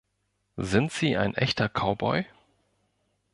Sind 0.57 0.91
Sie 0.91 1.15
ein 1.15 1.35
echter 1.35 1.69
Cowboy? 1.69 2.25